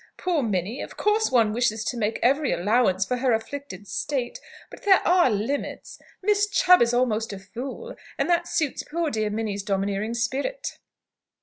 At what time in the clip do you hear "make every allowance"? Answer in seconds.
1.95-3.05